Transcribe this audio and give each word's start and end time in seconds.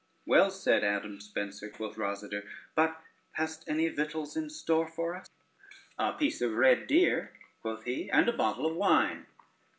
"Well 0.25 0.49
said, 0.49 0.83
Adam 0.83 1.21
Spencer," 1.21 1.69
quoth 1.69 1.95
Rosader, 1.95 2.43
"but 2.73 2.99
hast 3.33 3.63
any 3.69 3.87
victuals 3.87 4.35
in 4.35 4.49
store 4.49 4.87
for 4.87 5.13
us?" 5.13 5.27
"A 5.99 6.13
piece 6.13 6.41
of 6.41 6.53
a 6.53 6.55
red 6.55 6.87
deer," 6.87 7.31
quoth 7.61 7.83
he, 7.83 8.09
"and 8.09 8.27
a 8.27 8.33
bottle 8.33 8.65
of 8.65 8.75
wine." 8.75 9.27